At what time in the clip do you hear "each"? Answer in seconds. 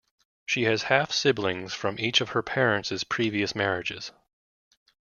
1.99-2.21